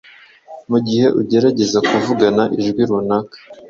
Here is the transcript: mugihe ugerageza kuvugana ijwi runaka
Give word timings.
mugihe 0.69 1.05
ugerageza 1.19 1.79
kuvugana 1.89 2.43
ijwi 2.59 2.81
runaka 2.89 3.35